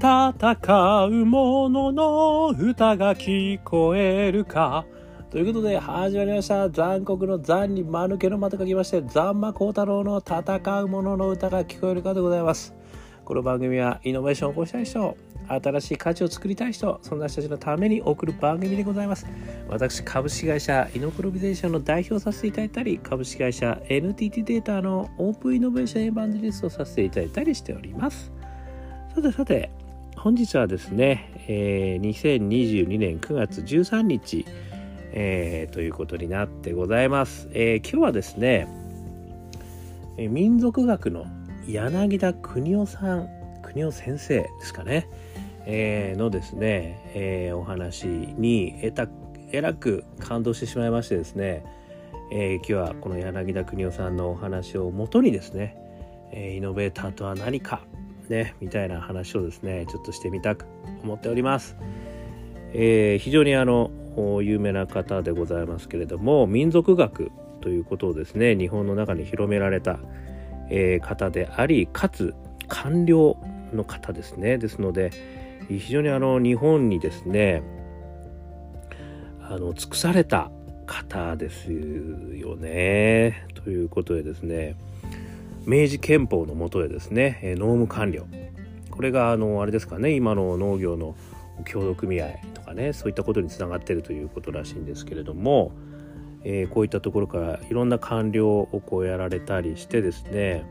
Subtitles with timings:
[0.00, 4.86] 戦う者のの歌が聞こえるか。
[5.30, 6.70] ということで始まりました。
[6.70, 12.72] 残酷の残に間抜けの間と書きまして残魔高太郎の戦う者のの歌が聞こえるかでございます。
[13.26, 19.26] この番組はイノベーションを起こしたい人新しい価値を作りたい人そんな人たちのために送る番組でございます。
[19.68, 28.32] 私株式会社イノプロビゼーションの代表させていただいたり株式会社 NTT データのオープンイノベーションエヴァンジリストをさせていただいたりしております。
[29.14, 29.70] さてさて
[30.22, 34.44] 本日はですね、えー、2022年9月13日、
[35.12, 38.68] えー、ということになってございます、えー、今日はですね、
[40.18, 41.24] え、民族学の
[41.66, 43.30] 柳田邦夫さん
[43.62, 45.08] 邦夫先生ですかね、
[45.64, 49.08] えー、のですね、えー、お話にえた
[49.52, 51.64] えらく感動してしまいましてですね、
[52.30, 55.78] えー、今日はこの柳田邦夫さんのお話をもとにですね、
[56.30, 57.80] えイノベーターとは何か
[58.30, 60.64] ねみたいな話をですねちょっとしてみたく
[61.02, 61.76] 思っております。
[62.72, 63.90] え非常にあの
[64.42, 69.98] 有名な方でございますけれども民族学ということをですね日本の中に広められた、
[70.70, 72.34] え方でありかつ
[72.68, 73.36] 官僚
[73.72, 75.10] の方ですねですので
[75.68, 77.62] 非常にあの日本にですね
[79.42, 80.50] あの尽くされた
[80.86, 84.76] 方ですよねということでですね
[85.66, 88.26] 明治憲法の下でですね農務官僚
[88.90, 91.14] これがあのあれですかね今の農業の
[91.64, 95.72] 協同組合とかねそういったことにつながってるということらしいんですけれども、
[96.44, 100.64] えー、こういったところからいろんな官僚をこうやられたりしてですね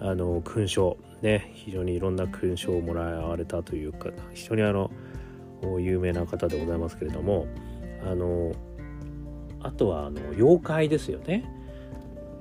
[0.00, 4.90] あの勲章ね非常にいろんな勲章をもらわれたというか非常にあの
[5.78, 7.46] 有名な方でございますけれども
[8.04, 8.52] あの
[9.60, 11.44] あとはあの妖怪ですよね。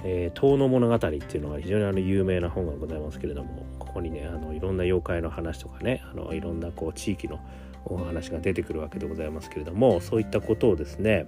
[0.03, 7.39] えー、遠野物語っていうのが非常にあの有名な本がございますけれどもここにねあのいろんな妖怪の話とかねあのいろんなこう地域の
[7.85, 11.25] お話が出てくるわけでございますけれどもそういったことをですね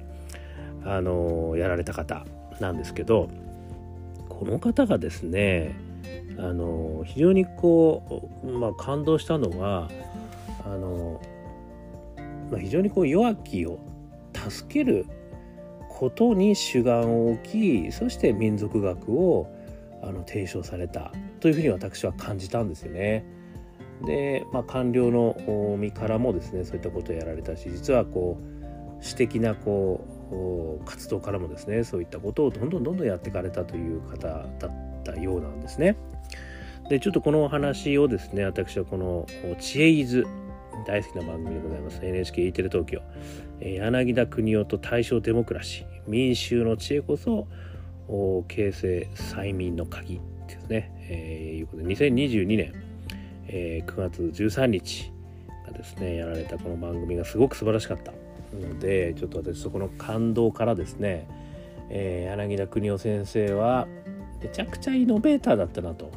[0.85, 2.25] あのやられた方
[2.59, 3.29] なんですけど
[4.29, 5.75] この方がですね
[6.37, 9.89] あの非常にこう、まあ、感動したのは
[10.65, 11.21] あの、
[12.51, 13.79] まあ、非常にこう弱きを
[14.33, 15.05] 助ける
[16.03, 19.47] ことに主眼を置きそして民族学を
[20.01, 23.23] あの提唱されたというふうに私は感じたんですよね。
[24.05, 35.95] で、まあ、官僚の身からもですねそういったことをやられたし実はこう私的なこう活動からもですねそういったことをどんどんどんどんやっていかれたという方だったようなんですね。
[36.89, 39.25] でちょっとこのお話をですね私はこの
[39.57, 40.23] 「知恵伊豆」
[40.85, 42.99] 大好きな番組でございます NHKE テレ東京、
[43.61, 47.47] え柳田邦夫と大正デモクラシー民衆の知恵こそ
[48.47, 52.73] 形成催眠の鍵ですね、えー、いうことで2022年、
[53.47, 55.11] えー、9月13日
[55.65, 58.11] がですねやられたこの番組がすごく素晴らしかった
[58.55, 61.27] のでちょっと私そこの感動からですね、
[61.89, 63.87] えー、柳田邦夫先生は
[64.41, 66.11] めちゃくちゃイノベーターだったなと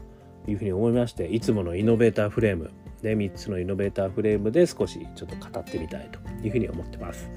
[0.49, 2.71] いうふうに思いましていつものイノベーターフレーム
[3.03, 7.31] で3つのイノベーターフレームで少しちょっと語ってみたいというふうに思ってます。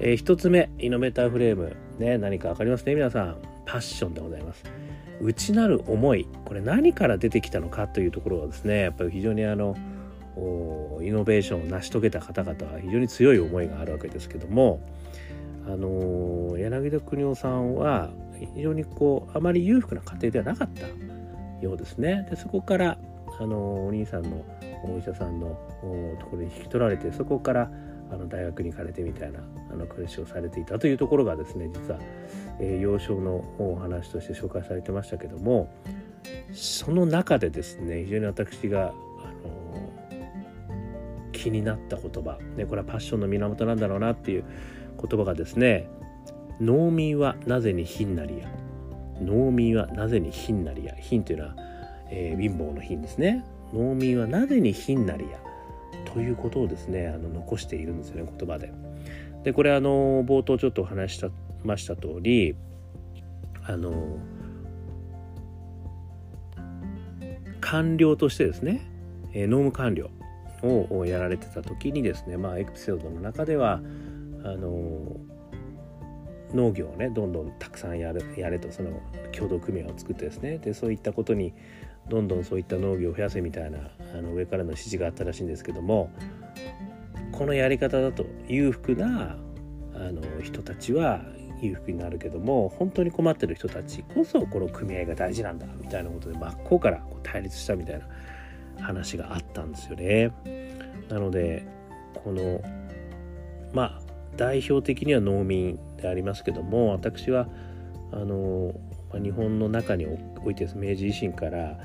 [0.00, 3.52] えー、1つ目イノベーターフレーム、ね、何か分かりますね皆さん。
[3.64, 4.64] パッションでございます。
[5.20, 9.76] 内なる思いこれ何から出てきたのかというところはですねやっぱり非常にあの
[11.00, 14.80] イノベーションを成し遂げた方々は非常に強い思いがあるわけですけども
[15.66, 18.10] あの柳田邦夫さんは
[18.56, 20.88] 非常にこうあまり裕福な家庭ではなかった
[21.64, 22.26] ようですね。
[22.28, 22.98] でそこから
[23.38, 24.44] あのお兄さんの
[24.84, 25.56] お医者さんの
[26.18, 27.70] ところに引き取られてそこから
[28.12, 29.40] あの大学に行かれてみたいな
[29.70, 31.98] あの暮らしをされていたというところがですね実は、
[32.60, 35.72] えー、幼少のお話として紹介されてましたけども
[36.52, 44.44] その中でですね非常に私が、あのー、気になった言葉、ね、これはパッションの源なんだろうなっていう
[45.00, 45.88] 言葉がですね
[46.60, 48.48] 「農民はなぜに貧なりや」
[49.20, 51.56] 「農民はなぜに貧なりや」貧というのは、
[52.10, 53.44] えー、貧乏の貧ですね。
[53.72, 55.38] 農民はなぜに貧なりや
[56.04, 58.72] ということをですねあの残しているんですよね言葉で。
[59.44, 61.28] でこれあの冒頭ちょっとお話した
[61.64, 62.54] ました通り
[63.64, 64.18] あの
[67.60, 68.82] 官僚としてですね、
[69.32, 70.10] え農務官僚
[70.62, 73.80] をやられてた時にですねまあエピソードの中では
[74.44, 75.16] あの
[76.54, 79.00] 農業をねどんどんたくさんやるやれとその
[79.32, 81.54] 共同組合を作ってですねでそういったことに
[82.08, 83.78] どんどんそういった農業を増やせみたいな
[84.14, 86.10] あの上からの指示があったらしいんですけども
[87.30, 89.36] このやり方だと裕福な
[89.94, 91.22] あの人たちは
[91.60, 98.06] 裕福になるけども本当に困ってる人たちこそこの組合が大事なんだみたいなことで真っ向から対立したみたいな
[98.80, 100.32] 話があったんですよね。
[101.08, 101.64] なので
[102.14, 102.60] この
[103.72, 104.02] まあ
[104.36, 107.48] 代表的には農民でありますけども私は
[108.12, 108.74] あの
[109.12, 110.06] 日本の中に
[110.44, 111.78] おいてです明治維新から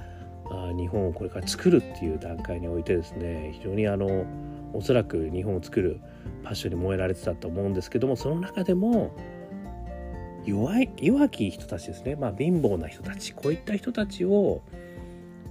[0.76, 4.26] 日本をこれから作るっていう段階においてですね非常にあの
[4.74, 6.00] おそらく日本を作る
[6.44, 9.16] パッションに燃えられてたと思うんですけどもその中でも
[10.46, 14.62] 弱い弱き人たちですね、まあ、貧乏な人たちこういった人たちを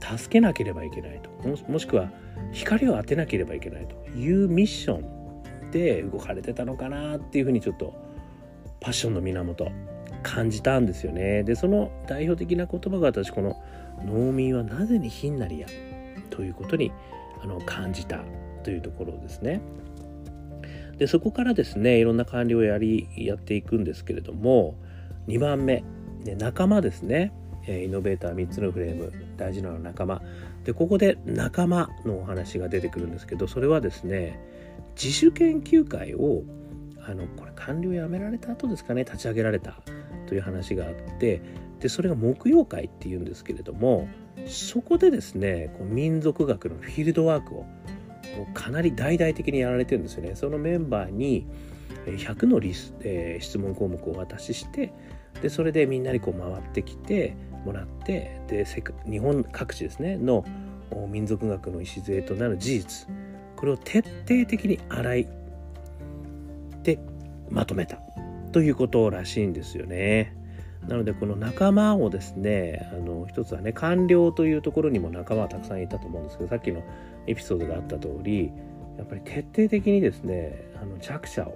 [0.01, 1.31] 助けなければいけないと。
[1.71, 2.11] もしくは
[2.53, 3.97] 光を当てなければいけないと。
[4.17, 7.95] いうミッションで動かれてたのかなっていうふうにちょっと
[8.81, 9.71] パッションの源
[10.27, 11.45] 感じたんですよね。
[11.45, 13.57] でその代表的な言葉が私この
[14.05, 15.69] 「農民はなぜにひんなりや」
[16.31, 16.91] ということに
[17.41, 18.25] あの感じた
[18.65, 19.61] というところですね。
[20.99, 24.77] でそこからですねいろんな管理をやりやっていくんですけれども
[25.29, 25.85] 2番目、
[26.25, 27.33] ね、仲間ですね
[27.69, 30.23] イノベーター3つのフレーム大事なのは仲間
[30.65, 34.41] でここで仲間のお話が出てくるんですけどそれはですね
[34.97, 36.45] 自主研究会を
[37.07, 39.79] あのこれ官僚辞められた後ですかね立ち上げられた
[40.27, 41.41] という話があって
[41.81, 44.09] でそれが木曜会っていうんですけれども
[44.47, 47.67] そこでですねこう民族学のフィールドワークを
[48.55, 50.35] かなり大々的にやられてるんですよね。
[50.35, 51.47] そのメンバーに
[52.07, 54.93] 100のリス、えー、質問項目をお渡しして
[55.43, 60.45] でそれでみんなにこう回ってきてもらってで日本各地ですねの
[61.09, 63.09] 民族学の礎となる事実
[63.57, 65.29] これを徹底的に洗い
[66.83, 66.99] で
[67.51, 67.99] まとめた
[68.57, 70.35] ということらしいんですよね。
[70.89, 76.83] なのでこの仲間をですねあの一つはね官僚というところにも仲間はたくさんいたと思うんですけどさっきの
[77.27, 78.51] エピソードがあった通り
[78.97, 81.55] やっぱり徹底的にですねあの弱者を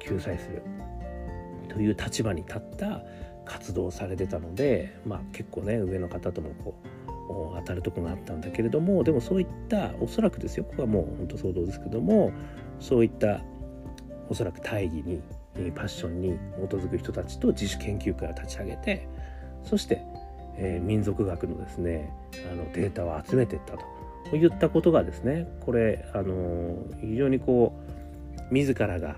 [0.00, 0.64] 救済する
[1.68, 3.00] という立場に立った
[3.44, 12.32] 活動をされてたので、まあ、結構ね上の方ともこう当たるとこがあったんだけれどもでもそういったおそらくですよここはもう本当想像ですけども
[12.80, 13.40] そういった
[14.28, 15.22] おそらく大義に
[15.56, 19.08] えパッションに基づく人たちと自主研究会を立ち上げて
[19.64, 20.02] そして、
[20.56, 22.12] えー、民族学のですね
[22.50, 23.84] あのデータを集めていったと。
[24.36, 27.80] いったことがですねこれあの非常にこ
[28.50, 29.16] う自らが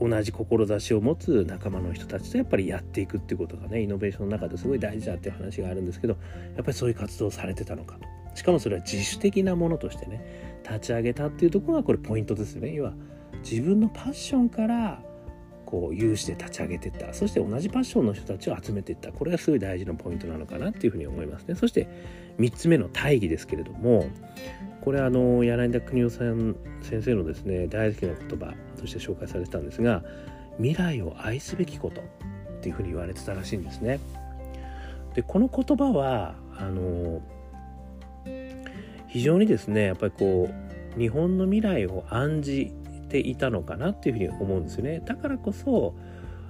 [0.00, 6.16] 同じ志を持つ仲間の人たちとやっぱりやっていくっていうことがねイノベーションの中ですごい大事だっていう話があるんですけど
[6.54, 8.06] やっぱりそういう活動をされてたのかと。
[8.34, 12.74] しかもそれは自主的なものとしてね立ち上げたっていうところがこれポイントですよね。
[12.74, 12.94] 要は
[13.48, 15.00] 自分のパッションから
[15.64, 17.12] こう有志で立ち上げてった。
[17.14, 19.12] そして同じパッションの人たちを集めていった。
[19.12, 21.54] これがすごい大事なポイントなのかなっていうふうに思いますね。
[21.54, 21.88] そして
[22.38, 24.06] 3つ目の大義ですけれども
[24.82, 30.04] これあの柳田邦夫さん先生のですね大好きな言葉として紹介されてたんですが
[30.58, 32.04] 未来を愛すべきことっ
[32.60, 33.98] ていうふうに言われてたらしいんですね。
[35.14, 37.20] でこの言葉はあの
[39.16, 40.50] 非常にですねやっぱりこ
[40.94, 42.74] う日本の未来を案じ
[43.08, 45.00] ていたのかなっていうふうに思うんですよね。
[45.06, 45.94] だからこそ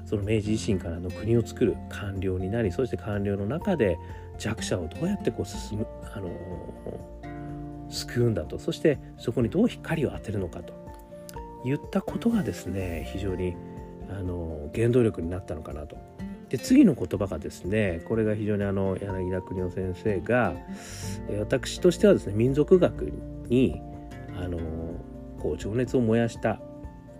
[0.05, 3.97] その明治維新からの国を作る官僚になりそして官僚の中で
[4.37, 6.29] 弱者をどうやってこう進むあの
[7.89, 10.73] 救うんだとそしてそこにどう光を当てるのかと
[11.65, 13.55] 言ったことがですね非常に
[14.11, 15.97] あの原動力になったのかなと。
[16.49, 20.55] で次の言葉がですねこれが非常にあの柳田邦夫先生が
[21.41, 23.13] 私としてはですね民族学
[23.49, 23.81] に
[24.39, 24.59] あの
[25.41, 26.61] こう情熱を燃やした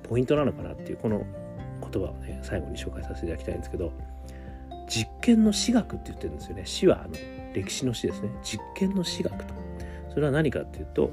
[0.05, 1.25] ポイントなのかなっていうこの
[1.81, 3.93] 言葉をね最後に紹介させていただきたいんですけど
[4.89, 6.63] 実験の史学って言ってるんですよね。
[6.65, 7.15] 史はあの
[7.53, 8.31] 歴史の史ですね。
[8.43, 9.55] 実験の史学と。
[10.11, 11.11] それは何かっていうと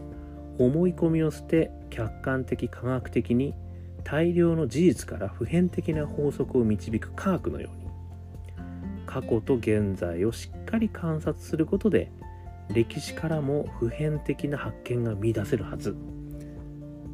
[0.60, 3.54] 思い込みを捨て客観的科学的に
[4.04, 7.83] 大量の事実から普遍的な法則を導く科学のように
[9.14, 12.12] 過去と現在をしっかり観察することで
[12.70, 15.94] 歴史からも普遍的な発見が見出せるはずっ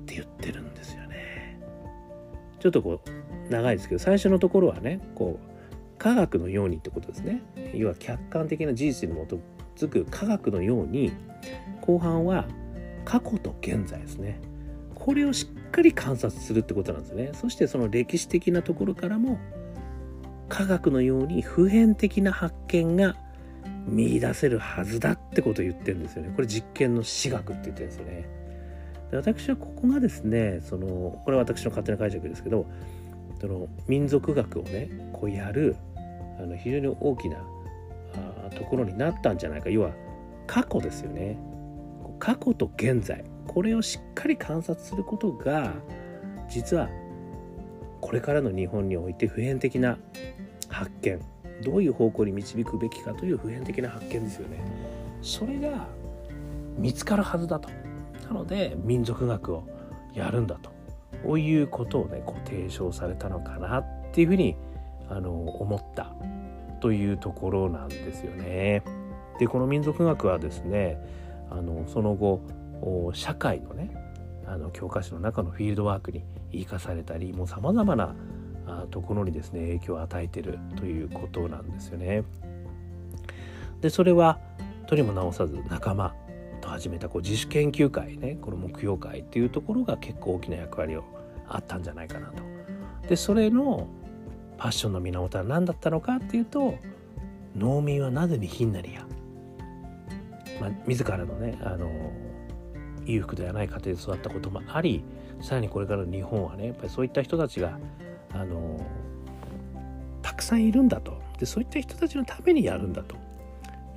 [0.06, 1.60] て言ってるんですよね。
[2.62, 7.42] ちょっとこう長いですけど最初のところはねこう科学のようにってことですね。
[7.74, 9.38] 要は客観的な事実に基
[9.84, 11.12] づく科学のように
[11.82, 12.48] 後半は
[13.04, 14.40] 過去と現在ですね。
[14.96, 17.32] これをしっかり観察するってことなんですね。
[17.34, 19.38] そしてその歴史的なところからも
[20.50, 23.16] 科学のように普遍的な発見が
[23.88, 26.34] 見出せるはずだってことを言ってるんですよね。
[26.36, 28.40] これ実験の私学って言ってるんですよね。
[29.12, 32.66] で私はここがですねそのこれは私の勝手な解釈ですけど
[33.40, 35.76] その民族学をねこうやる
[36.40, 37.38] あの非常に大きな
[38.48, 39.92] あところになったんじゃないか要は
[40.48, 41.40] 過去ですよね
[42.20, 45.74] 過去と現在これをしっかり観察することが
[46.50, 46.90] 実は
[48.02, 49.98] これからの日本において普遍的な
[50.70, 51.20] 発見。
[51.64, 54.64] どういう方向に導くべきかという普遍的な発見ですよね。
[55.22, 55.88] それが
[56.78, 57.70] 見つかるはずだと。
[58.28, 59.64] なので民族学を
[60.14, 60.72] やるんだと。
[61.24, 64.56] こういうことをねこう提唱されたのかなっていうふうに
[65.10, 66.14] あの思った。
[66.80, 68.84] というところなんですよね。
[69.40, 70.98] でこの民族学はですね
[71.50, 72.42] あのその後
[73.14, 73.92] 社会のね
[74.46, 78.16] あの教科書の中のフィールドワークに生かされたりもうさまざまな
[78.90, 82.24] ところにですね影響を与えてるということなんですよね。
[83.82, 84.40] でそれは
[84.88, 86.14] とにも直さず仲間
[86.62, 91.04] と始めたこう自主研究会ねこの目標会っていうところが結構大きな役割を
[91.48, 92.44] あったんじゃないかなと。
[93.08, 93.88] でそれの
[94.58, 96.76] ファッションの源は何だったのかっていうと
[97.56, 99.06] 農民はなぜにひんなりや、
[100.60, 101.90] まあ、自らのねあの
[103.06, 105.04] 裕福ではない家庭で育ったこともあり
[105.42, 107.80] さらにこれからの日本はねやっぱりそういった人たちが
[108.34, 108.80] あの
[110.22, 113.16] たくさんいるんだとでそういった人たちのためにやるんだと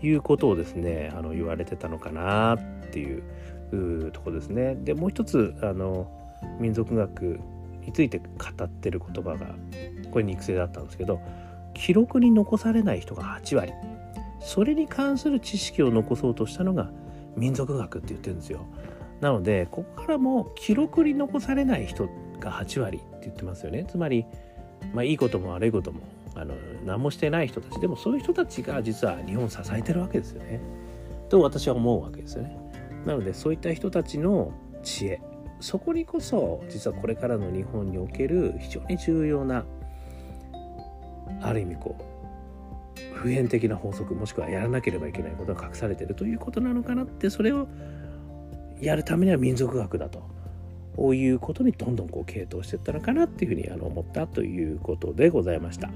[0.02, 2.58] いうことをですねあの言われてたのかなっ
[2.90, 3.22] ていう
[4.12, 4.74] とこですね。
[4.76, 6.10] でもう一つあの
[6.58, 7.40] 民族学
[7.86, 8.24] について語
[8.64, 9.54] ってる言葉が
[10.10, 11.20] これ肉声だったんですけど
[11.74, 13.72] 記録に残されない人が8割
[14.40, 16.90] それに関する知識を残そうとしたのが
[17.36, 18.66] 民族学って言ってるんですよ。
[19.20, 22.08] なのでここからも記録に残されない人
[22.42, 23.84] が8割って言ってますよね。
[23.88, 24.26] つまり、
[24.92, 26.00] まあ、いいことも悪いことも
[26.34, 30.60] あの何もしてない人たちでもそういう人たちが実は日本を支えてるわけですよね。
[31.28, 32.56] と私は思うわけですよね。
[33.06, 35.20] なのでそういった人たちの知恵
[35.60, 39.64] そこにこそ実はこれからの日本における非常に重要な
[41.40, 47.68] ある意味こう普遍的な法則もしくはやらなければいけないことが隠されてるということなのかなってそれを
[48.80, 50.22] やるためには民族学だと
[50.96, 55.90] こういうことにどんどんこう傾倒していったのかなっていうふうにあの思ったということでございました。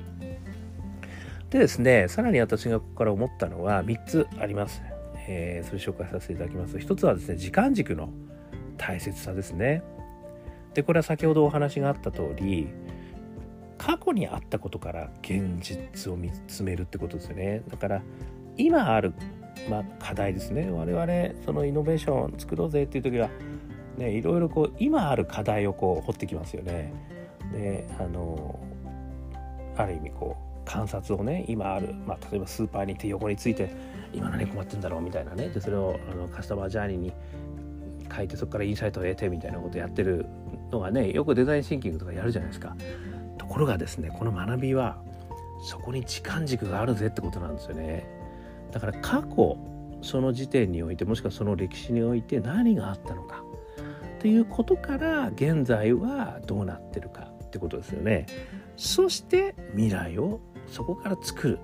[1.50, 4.82] でですねさらに私がここから思ったのは3つあります。
[5.28, 6.76] えー、それ紹介させていただきます。
[6.76, 8.10] 1つはですね時間軸の
[8.78, 9.82] 大切さですね。
[10.74, 12.68] でこれは先ほどお話があった通り
[13.78, 17.62] 過去にあったことから現実を見つめるってことですよね。
[17.68, 18.02] だから
[18.56, 19.12] 今ある、
[19.70, 23.28] まあ、課題ですね我々そのイノベーション作ろうぜっていう時は
[23.96, 26.92] ねいろいろこう今ある課題をこう掘ってきますよね。
[27.52, 28.58] であの
[29.76, 33.70] ある意味こう観察をね今ある、まあ、例えばスーパーに行って横について
[34.12, 37.12] 今何困ってんだろうみたいなねでそれをあのカスタマージャーニーに
[38.14, 40.26] 書いてそこからインサイトを得てみたいなことやってる
[40.70, 42.76] のがねよくデザインシンキングとかやるじゃないですか。
[43.38, 44.98] ところがですねこの学びは
[45.62, 48.06] そこに時間軸があるぜってことなんですよね。
[48.72, 49.56] だから過去
[50.02, 53.42] その時点においてもしくはその歴史において何があったのか
[54.18, 58.26] ということから現在はどうなってるかってことですよね。
[58.76, 61.58] そして未来をそこから作る。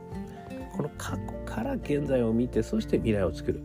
[0.76, 3.62] この過去から現在を見てそして未来を作る。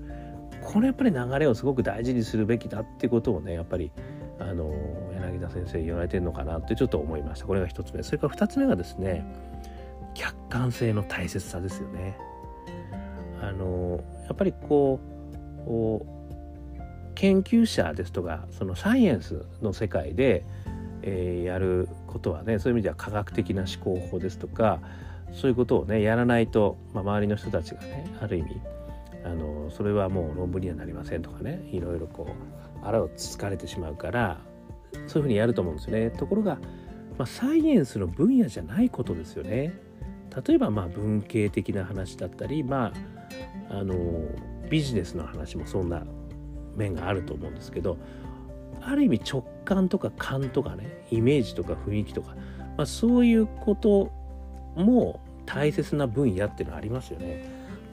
[0.61, 3.91] このやっぱり流れをすごく大事にするべきだってことをねやっぱり
[4.39, 4.73] あの
[5.13, 7.45] 柳田先生言われてるのかなってちょっと思いました。
[7.45, 8.03] これが一つ目。
[8.03, 9.25] それから二つ目がですね
[10.13, 12.17] 客観性の大切さですよね。
[13.41, 14.99] あのやっぱりこ
[15.65, 16.16] う
[17.17, 20.45] 研究者ですとかそのサイエンスの世界で、
[21.01, 24.79] えー、やることはねそういう意味では科学的な思考法ですとか
[25.33, 28.61] そういうことをねやらないと、まあ、周りの人たちがねある意味
[29.25, 34.39] あのそれはもう論文にはなりませんとかねいろいろこうあらをつつかれてしまうから
[34.93, 36.11] そういうふうにやると思うんですよね。
[36.11, 36.59] ところが、
[37.17, 39.73] まあ、サイエンスの分野じゃないことですよね。
[40.47, 42.93] 例えばまあ文系的な話だったり、ま
[43.69, 43.95] あ、あの
[44.69, 46.05] ビジネスの話もそんな
[46.77, 47.97] 面があると思うんですけど
[48.81, 52.35] ある意味直感とか勘とかねイメージとか雰囲気とか、
[52.77, 54.11] まあ、そういうこと
[54.75, 57.43] も大切な分野っていうのはありますよね。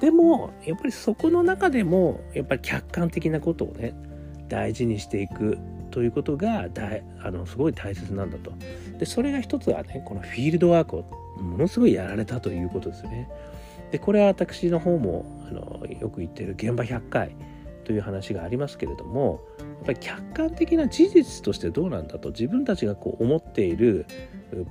[0.00, 3.94] でもやっぱりそこの中でもやっぱり客観的なことをね
[4.48, 5.58] 大事にしていく
[5.90, 8.52] ということが大あのすごい大切なんだと。
[8.98, 11.04] でそれが一つはねこのフィールドワークを
[11.40, 13.28] ものすごいやられたということですよね。
[13.92, 17.36] でこれは私の方もあのよく言ってる現場100回
[17.84, 24.06] という話がありますけれどもやっぱり客観的な事実としてどうなんだと自分たちがこう思っている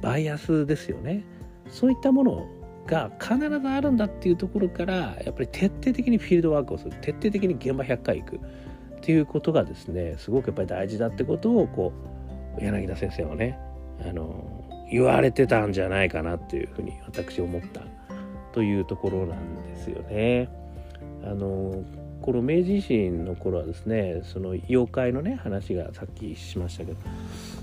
[0.01, 1.23] バイアスですよね。
[1.69, 2.47] そういったもの
[2.85, 6.91] が必ずあるんだっていうところからやっぱり徹底的にフィールドワークをする。
[7.01, 8.35] 徹底的に現場100回行く。
[8.35, 8.39] っ
[9.05, 11.91] ていうことがですねすごくやっぱり大事だってことをこ
[12.57, 13.59] う柳田先生はね
[13.99, 17.81] あの言われてたんじゃないかなっていうふうに私思った
[18.53, 20.49] というところなんですよね。
[21.25, 21.83] あの
[22.23, 26.97] この明治維新の頃はですねその妖怪のね話がさっきしましたけど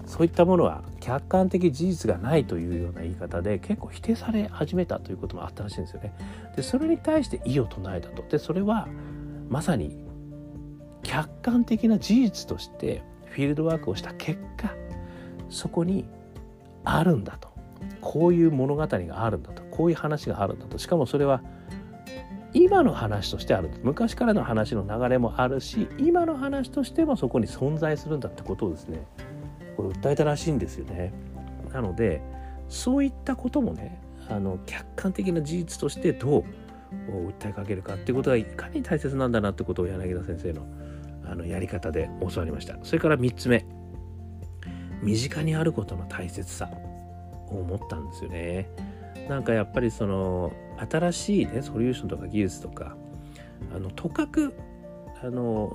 [0.05, 6.13] そういったものは客観的事実がないというような言い方で結構否定され始めたということもあったらしいんですよね。
[6.57, 8.23] でそれに対して異を唱えたと。
[8.29, 8.87] でそれは
[9.49, 10.05] まさに
[11.03, 14.75] 客観的な事実としてフィールドワークをした結果
[15.49, 16.05] そこに
[16.85, 17.49] あるんだと
[18.03, 21.43] こういう物語があるんだとこういう話があるんだとしかもそれは
[22.53, 23.71] 今の話としてある。
[23.83, 29.07] 昔からの話の流れもあるし今の話としてもそこに存在するんだってことをですね
[29.77, 31.13] これ訴えたらしいんですよね。
[31.73, 32.23] なので
[32.69, 36.45] そういったこともねあの客観的な事実としてどう
[37.41, 40.67] 訴えかけるかっていうことがいかに大切なんだなってことを柳田先生の
[41.25, 42.77] あのやり方で教わりました。
[42.83, 43.65] それから3つ目。
[45.03, 46.69] 身近にあることの大切さ
[47.49, 48.69] を思ったんですよね。
[49.31, 50.53] なんかやっぱりその
[50.91, 52.97] 新しいねソリューションとか技術とか
[53.73, 54.53] あのとかく
[55.23, 55.73] あの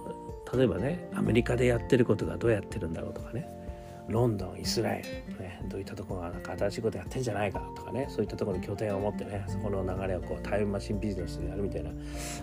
[0.54, 3.48] 例えばねアメリカでやってることがどうやってるんだろうとかね
[4.10, 11.92] ロンドンイスラエル、ね、どういったところがなんか新しいことやってんじゃないかとかねそういったところに拠点を持ってねそこの流れをこうタイムマシンビジネスでやるみたいな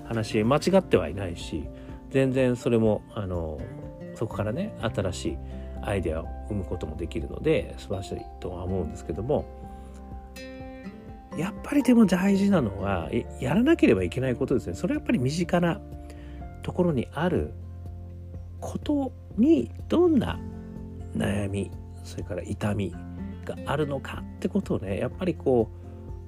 [0.08, 1.68] 話間違ってはいないし
[2.08, 3.60] 全然それもあの
[4.14, 5.38] そこからね新しい
[5.82, 9.44] アイデアを生むこともできるので素晴らしいとは思うんですけども
[11.36, 13.10] やっぱりでも大事なのは
[13.40, 14.74] やらなければいけないことですね。
[14.74, 15.80] それはやっぱり身近な
[16.62, 17.52] ところにある
[18.60, 20.38] ことにどんな
[21.16, 21.70] 悩み
[22.04, 22.94] それから痛み
[23.44, 25.70] があるのかってことをねやっぱりこ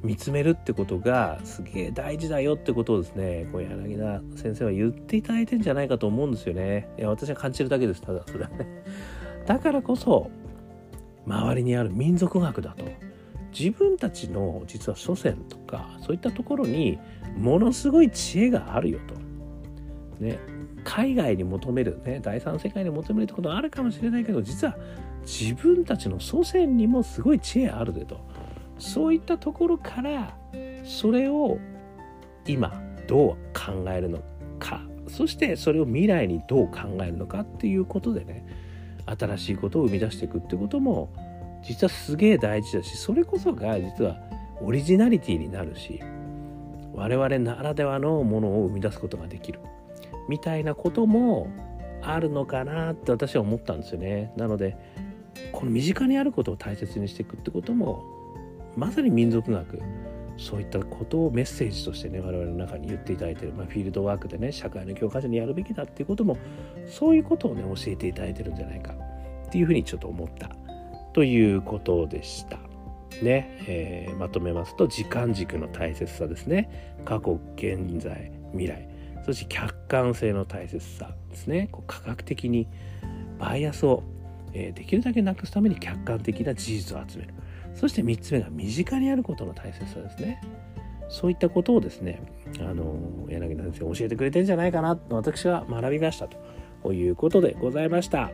[0.02, 6.88] う見つめるってことがすげえ大事だよってことをですねこう柳田先生は言っていただいてんじゃないかと思うんですよね。
[6.98, 8.66] いや私は感じるだけですただそれはね。
[9.46, 10.30] だからこそ
[11.26, 12.84] 周りにある民族学だと。
[13.58, 16.98] 自分たちの実は祖先とかそういったところに
[17.36, 19.14] ものすごい知恵があるよと。
[20.20, 20.38] ね、
[20.84, 24.76] 海外に求める、ね、第三世界に求めるってことはあるかもしれないけど実は
[25.22, 28.20] 自分たちの祖先にもすごい知恵あるでと
[28.78, 30.36] そういったところから
[30.84, 31.58] それを
[32.46, 34.22] 今どう考えるの
[34.58, 38.46] かそしてそれを未来にどう考えるのかっていうことでね
[39.06, 41.12] 新しいことを生み出していくってことも
[41.64, 44.16] 実はすげえ大事だしそれこそが実は
[44.60, 46.00] オリジナリティになるし
[46.94, 49.60] 我々ならではのものを生み出すことができる。
[50.28, 51.48] みたいなことも
[52.02, 54.32] あるのかなって私は思ったんですよね。
[54.36, 54.76] なので
[55.52, 58.04] この身近にあることを大切にしていくってことも
[58.76, 59.80] まさに民族学
[60.36, 66.36] そういったことをメッセージとしてね我々の中に言っていただいてる、まあ、フィールドワークでね社会の教科書にやるべきだっていうことも
[66.88, 68.94] そういうことをね教えていただいてるんじゃないか
[69.46, 70.50] っていうふうにちょっと思った。
[71.14, 72.58] ということでした。
[73.22, 76.98] ねえー、まとめますと時間軸の大切さですね。
[77.04, 78.88] 過去現在未来。
[79.24, 81.68] そして客観性の大切さですね。
[81.70, 82.68] こう科学的に
[83.38, 84.02] バイアスを、
[84.52, 87.34] えー、できるだけなくすために客観的な事実を集める。
[87.74, 90.42] そして3つ目が身近にあることの大切さですね。
[91.08, 92.20] そういったことをですね
[92.58, 92.96] あの
[93.28, 96.92] 柳田先生教えてくれてんじゃないかなと私は学びましたと。
[96.92, 98.30] いうことでございました。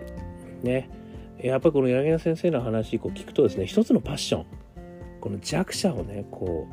[0.62, 1.00] ね。
[1.42, 4.46] やっぱりこの柳田先生の話こう聞くとですね一つのパッション
[5.20, 6.68] この弱者をねこ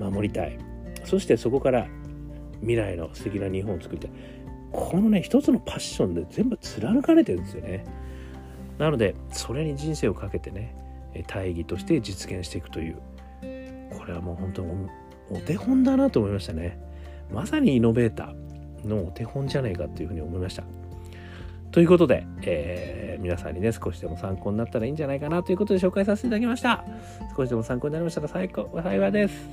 [0.00, 0.58] う守りたい。
[1.04, 1.86] そしてそこから
[2.60, 4.10] 未来の素敵な日本を作りたい。
[4.72, 7.84] このね一つのパッションで全部貫かれてるんですよね。
[8.78, 10.74] なのでそれに人生をかけてね
[11.26, 12.96] 大義として実現していくという。
[13.90, 14.88] これはもう本当に
[15.30, 16.78] お手本だなと思いましたね。
[17.32, 20.64] まさにイノベーターのお手本じゃないかっていうふうに思いました。
[21.70, 26.84] ということで、えー、皆さんにね少しでも参考になったらいいんじゃないかなということで紹介させていただきました。
[27.36, 29.48] 少しでも参考になりましたら最高幸いです。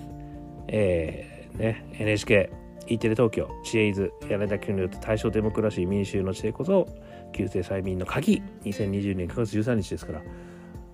[0.68, 2.50] えー、ね NHK
[2.88, 6.88] E テレ東京知恵図柳田君によって大正デモクラシー民衆の知恵こそ
[7.34, 8.42] 旧制催眠の鍵。
[8.64, 10.22] 2020年9月13日ですから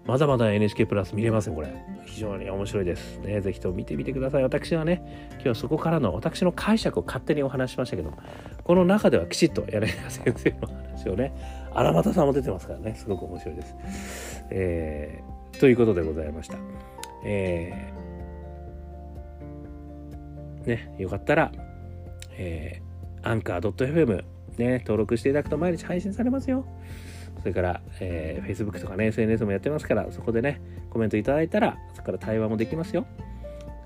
[0.05, 1.67] まだまだ NHK プラス見れますよこれ。
[2.05, 3.19] 非常に面白いです。
[3.19, 4.43] ねぜひとも見てみてください。
[4.43, 8.13] 私はね今日はそこからの私の解釈を勝手にお話しましたけど
[8.63, 11.33] この中ではきちっと柳田先生の話をね
[11.73, 12.95] 荒俣さんも出てますからね。
[12.95, 13.75] すごく面白いです。
[14.49, 16.57] えー、ということでございました。
[17.25, 21.51] えー、ねよかったら
[22.37, 24.23] えー、アンカー .fm
[24.57, 26.65] ね、登録していただくと毎日配信されますよ。
[27.43, 33.05] それから、えー、Facebook とかね、SNS もやってますから、そこでね、コメントいただいたら、そこから対話もできますよ。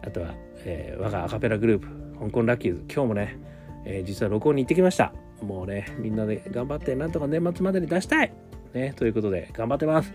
[0.03, 1.87] あとは、えー、我がアカペラグループ、
[2.19, 3.39] 香港ラッキーズ、今日もね、
[3.83, 5.11] えー、実は録音に行ってきました。
[5.41, 8.31] もうね、みんなで頑張って、なんとか年末までに出したい
[8.75, 10.13] ね、ということで、頑張ってます。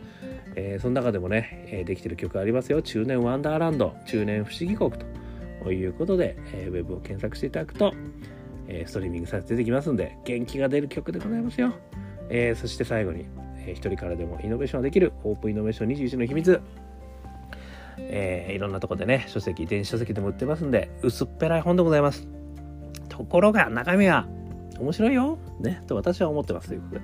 [0.54, 2.80] えー、その中でもね、え、できてる曲ありますよ。
[2.80, 5.22] 中年ワンダーランド、中年不思議国と。
[5.70, 7.94] いうことで、えー、ウェブを検索していただくと、
[8.68, 11.72] え、ストリーミングされて出てきますんで、元気が出る曲でございますよ。
[12.34, 13.26] えー、そして最後に、
[13.58, 16.60] えー、一人からでもイノベーションができるオープンイノベーション21の秘密。
[17.98, 22.26] えー、いろんなとこでね、書籍、電子書籍でも売ってますんで、薄っぺらい本でございます。
[23.10, 24.26] ところが中身は
[24.80, 25.38] 面白いよ。
[25.60, 25.82] ね。
[25.86, 27.02] と私は思ってますということで。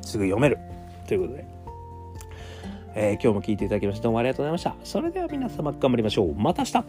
[0.00, 0.58] すぐ読める。
[1.06, 1.44] ということで。
[2.94, 4.74] えー今日も聞いていただきましてどうもありがとうございました。
[4.82, 6.34] それでは皆様頑張りましょう。
[6.34, 6.84] また明日